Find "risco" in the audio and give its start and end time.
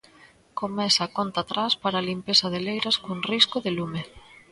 3.31-3.57